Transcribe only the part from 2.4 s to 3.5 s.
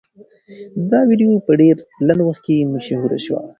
کې مشهوره شوه.